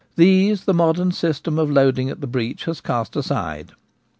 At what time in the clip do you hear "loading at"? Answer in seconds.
1.69-2.21